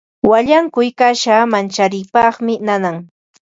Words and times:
Wallankuy 0.29 0.89
kasha 0.99 1.35
mancharipaqmi 1.51 2.53
nanan. 2.67 2.95